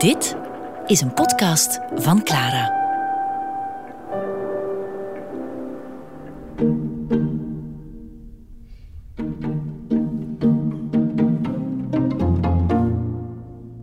[0.00, 0.36] Dit
[0.86, 2.78] is een podcast van Clara.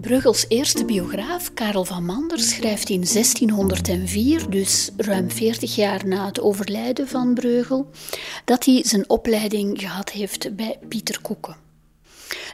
[0.00, 6.40] Bruegels eerste biograaf, Karel van Manders, schrijft in 1604, dus ruim 40 jaar na het
[6.40, 7.90] overlijden van Breugel,
[8.44, 11.59] dat hij zijn opleiding gehad heeft bij Pieter Koeken.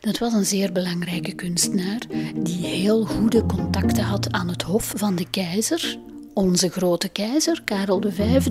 [0.00, 2.00] Dat was een zeer belangrijke kunstenaar
[2.34, 5.98] die heel goede contacten had aan het hof van de keizer,
[6.34, 8.48] onze grote keizer, Karel V,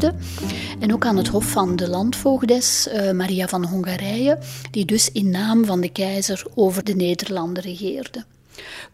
[0.79, 4.39] en ook aan het hof van de landvoogdes, uh, Maria van Hongarije,
[4.71, 8.23] die dus in naam van de keizer over de Nederlanden regeerde.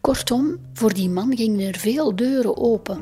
[0.01, 2.99] Kortom, voor die man gingen er veel deuren open.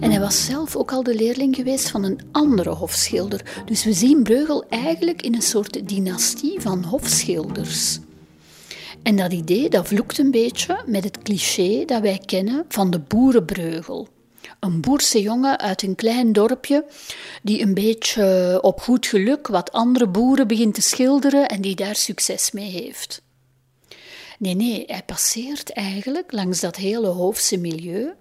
[0.00, 3.62] En hij was zelf ook al de leerling geweest van een andere hofschilder.
[3.64, 7.98] Dus we zien Breugel eigenlijk in een soort dynastie van hofschilders.
[9.02, 12.98] En dat idee dat vloekt een beetje met het cliché dat wij kennen van de
[12.98, 14.08] boerenbreugel.
[14.60, 16.84] Een boerse jongen uit een klein dorpje
[17.42, 21.96] die een beetje op goed geluk wat andere boeren begint te schilderen en die daar
[21.96, 23.22] succes mee heeft.
[24.38, 28.12] Nee, nee, hij passeert eigenlijk langs dat hele hoofdse milieu.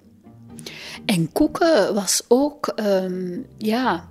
[1.10, 4.10] En Koeken was ook, um, ja,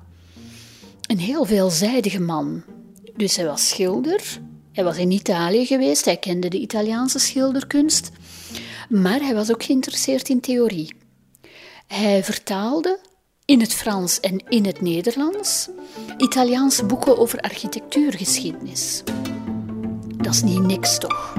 [1.07, 2.63] een heel veelzijdige man.
[3.17, 4.41] Dus hij was schilder,
[4.73, 8.11] hij was in Italië geweest, hij kende de Italiaanse schilderkunst,
[8.89, 10.95] maar hij was ook geïnteresseerd in theorie.
[11.87, 12.99] Hij vertaalde
[13.45, 15.69] in het Frans en in het Nederlands
[16.17, 19.03] Italiaanse boeken over architectuurgeschiedenis.
[20.17, 21.35] Dat is niet niks toch?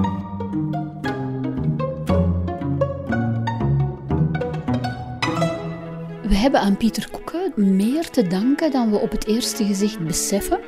[6.30, 10.60] We hebben aan Pieter Koeken meer te danken dan we op het eerste gezicht beseffen.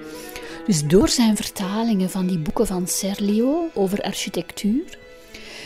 [0.66, 4.98] Dus door zijn vertalingen van die boeken van Serlio over architectuur,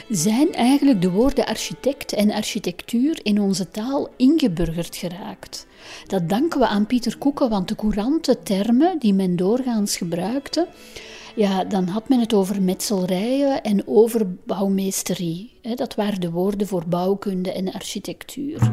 [0.08, 5.66] zijn eigenlijk de woorden architect en architectuur in onze taal ingeburgerd geraakt.
[6.06, 10.68] Dat danken we aan Pieter Koeken, want de courante termen die men doorgaans gebruikte,
[11.36, 15.52] ja, dan had men het over metselrijen en over bouwmeesterie.
[15.74, 18.70] Dat waren de woorden voor bouwkunde en architectuur.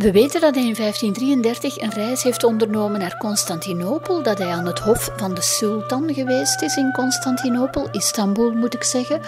[0.00, 4.66] We weten dat hij in 1533 een reis heeft ondernomen naar Constantinopel, dat hij aan
[4.66, 9.20] het hof van de sultan geweest is in Constantinopel, Istanbul moet ik zeggen,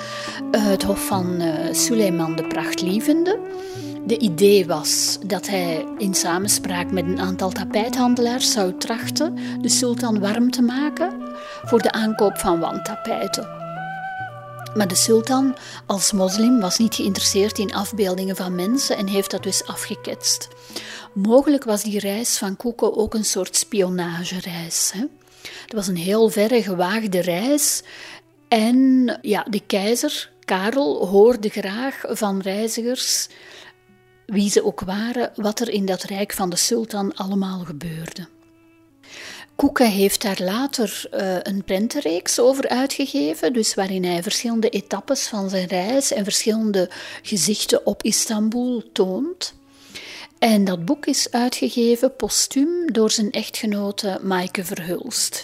[0.51, 3.39] eh, het hof van uh, Suleiman de Prachtlievende.
[4.05, 10.21] De idee was dat hij in samenspraak met een aantal tapijthandelaars zou trachten de sultan
[10.21, 11.13] warm te maken
[11.65, 13.62] voor de aankoop van wandtapijten.
[14.75, 15.57] Maar de sultan
[15.87, 20.49] als moslim was niet geïnteresseerd in afbeeldingen van mensen en heeft dat dus afgeketst.
[21.13, 24.93] Mogelijk was die reis van Koeken ook een soort spionagereis.
[25.63, 27.83] Het was een heel verre gewaagde reis
[28.49, 33.29] en ja, de keizer, Karel, hoorde graag van reizigers,
[34.27, 38.27] wie ze ook waren, wat er in dat rijk van de sultan allemaal gebeurde.
[39.63, 45.51] Koeken heeft daar later uh, een prentenreeks over uitgegeven, dus waarin hij verschillende etappes van
[45.51, 46.91] zijn reis en verschillende
[47.23, 49.55] gezichten op Istanbul toont.
[50.39, 55.43] En dat boek is uitgegeven postuum door zijn echtgenote Maaike Verhulst.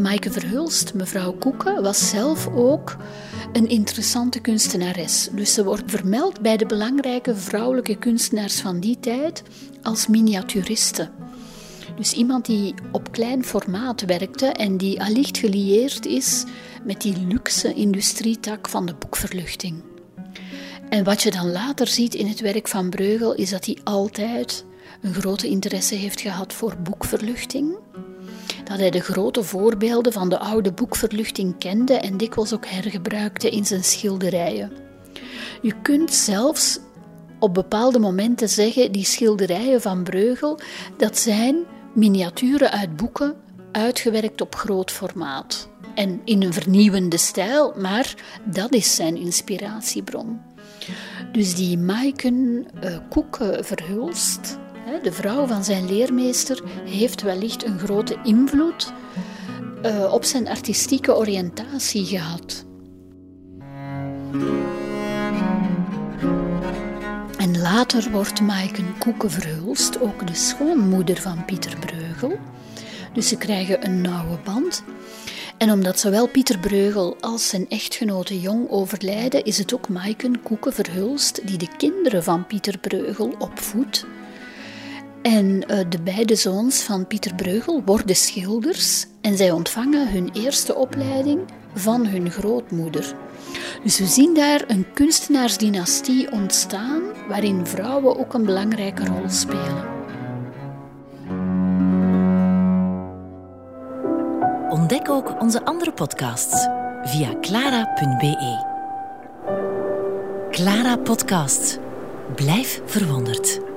[0.00, 2.96] Maaike Verhulst, mevrouw Koeken, was zelf ook
[3.52, 5.28] een interessante kunstenares.
[5.32, 9.42] Dus ze wordt vermeld bij de belangrijke vrouwelijke kunstenaars van die tijd
[9.82, 11.10] als miniaturiste.
[11.96, 16.44] Dus iemand die op klein formaat werkte en die allicht gelieerd is
[16.84, 19.82] met die luxe industrietak van de boekverluchting.
[20.88, 24.64] En wat je dan later ziet in het werk van Breugel is dat hij altijd
[25.02, 27.76] een grote interesse heeft gehad voor boekverluchting
[28.68, 33.66] dat hij de grote voorbeelden van de oude boekverluchting kende en dikwijls ook hergebruikte in
[33.66, 34.72] zijn schilderijen.
[35.62, 36.78] Je kunt zelfs
[37.38, 40.58] op bepaalde momenten zeggen, die schilderijen van Breugel,
[40.96, 41.56] dat zijn
[41.94, 43.34] miniaturen uit boeken,
[43.72, 45.68] uitgewerkt op groot formaat.
[45.94, 48.14] En in een vernieuwende stijl, maar
[48.44, 50.40] dat is zijn inspiratiebron.
[51.32, 54.58] Dus die Maiken uh, Koeken Verhulst,
[55.02, 58.92] de vrouw van zijn leermeester heeft wellicht een grote invloed
[59.84, 62.64] uh, op zijn artistieke oriëntatie gehad.
[67.38, 72.38] En later wordt Maiken Koeken Verhulst ook de schoonmoeder van Pieter Breugel.
[73.12, 74.82] Dus ze krijgen een nauwe band.
[75.58, 80.72] En omdat zowel Pieter Breugel als zijn echtgenote jong overlijden, is het ook Maiken Koeken
[80.72, 84.06] Verhulst die de kinderen van Pieter Breugel opvoedt.
[85.28, 90.74] En uh, de beide zoons van Pieter Breugel worden schilders en zij ontvangen hun eerste
[90.74, 91.40] opleiding
[91.74, 93.14] van hun grootmoeder.
[93.82, 99.84] Dus we zien daar een kunstenaarsdynastie ontstaan waarin vrouwen ook een belangrijke rol spelen.
[104.70, 106.68] Ontdek ook onze andere podcasts
[107.02, 108.66] via clara.be.
[110.50, 111.78] Clara Podcast.
[112.34, 113.67] Blijf verwonderd.